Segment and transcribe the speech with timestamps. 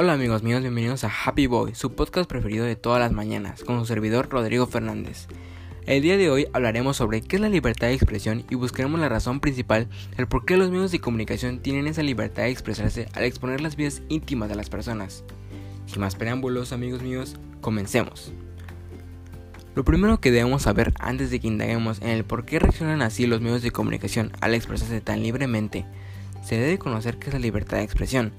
[0.00, 3.80] Hola amigos míos, bienvenidos a Happy Boy, su podcast preferido de todas las mañanas, con
[3.80, 5.26] su servidor Rodrigo Fernández.
[5.86, 9.08] El día de hoy hablaremos sobre qué es la libertad de expresión y buscaremos la
[9.08, 13.24] razón principal del por qué los medios de comunicación tienen esa libertad de expresarse al
[13.24, 15.24] exponer las vidas íntimas de las personas.
[15.86, 18.32] Sin más preámbulos, amigos míos, comencemos.
[19.74, 23.26] Lo primero que debemos saber antes de que indaguemos en el por qué reaccionan así
[23.26, 25.86] los medios de comunicación al expresarse tan libremente,
[26.44, 28.32] se debe conocer qué es la libertad de expresión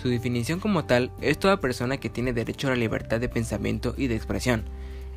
[0.00, 3.94] su definición como tal es toda persona que tiene derecho a la libertad de pensamiento
[3.96, 4.64] y de expresión.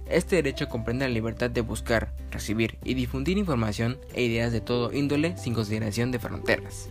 [0.10, 4.92] Este derecho comprende la libertad de buscar, recibir y difundir información e ideas de todo
[4.92, 6.90] índole sin consideración de fronteras.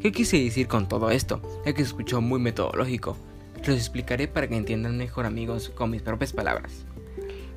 [0.00, 1.40] ¿Qué quise decir con todo esto?
[1.64, 3.16] Ya que se escuchó muy metodológico.
[3.66, 6.84] Los explicaré para que entiendan mejor amigos con mis propias palabras.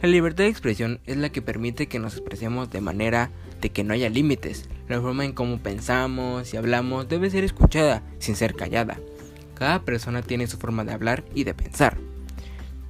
[0.01, 3.83] La libertad de expresión es la que permite que nos expresemos de manera de que
[3.83, 4.69] no haya límites.
[4.87, 8.99] La forma en cómo pensamos y hablamos debe ser escuchada sin ser callada.
[9.57, 11.97] Cada persona tiene su forma de hablar y de pensar.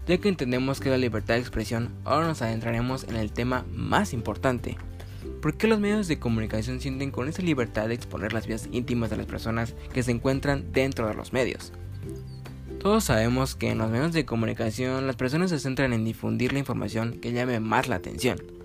[0.06, 4.12] Ya que entendemos que la libertad de expresión, ahora nos adentraremos en el tema más
[4.12, 4.76] importante.
[5.42, 9.10] ¿Por qué los medios de comunicación sienten con esa libertad de exponer las vidas íntimas
[9.10, 11.72] de las personas que se encuentran dentro de los medios?
[12.80, 16.60] Todos sabemos que en los medios de comunicación las personas se centran en difundir la
[16.60, 18.56] información que llame más la atención.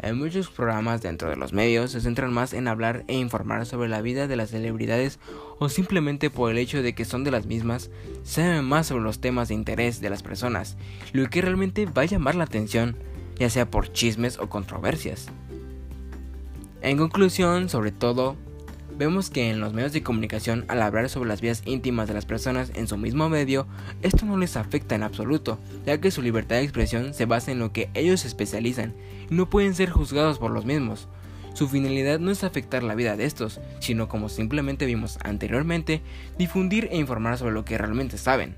[0.00, 3.88] En muchos programas dentro de los medios se centran más en hablar e informar sobre
[3.88, 5.18] la vida de las celebridades
[5.58, 7.90] o simplemente por el hecho de que son de las mismas,
[8.22, 10.76] saben más sobre los temas de interés de las personas,
[11.12, 12.96] lo que realmente va a llamar la atención,
[13.36, 15.28] ya sea por chismes o controversias.
[16.80, 18.36] En conclusión, sobre todo,
[18.98, 22.26] Vemos que en los medios de comunicación, al hablar sobre las vidas íntimas de las
[22.26, 23.68] personas en su mismo medio,
[24.02, 27.60] esto no les afecta en absoluto, ya que su libertad de expresión se basa en
[27.60, 28.94] lo que ellos especializan
[29.30, 31.06] y no pueden ser juzgados por los mismos.
[31.54, 36.02] Su finalidad no es afectar la vida de estos, sino como simplemente vimos anteriormente,
[36.36, 38.56] difundir e informar sobre lo que realmente saben.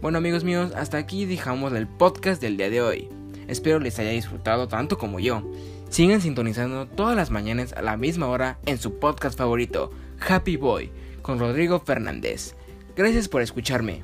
[0.00, 3.08] Bueno amigos míos, hasta aquí dejamos el podcast del día de hoy.
[3.48, 5.42] Espero les haya disfrutado tanto como yo.
[5.92, 9.90] Sigan sintonizando todas las mañanas a la misma hora en su podcast favorito,
[10.26, 12.54] Happy Boy, con Rodrigo Fernández.
[12.96, 14.02] Gracias por escucharme.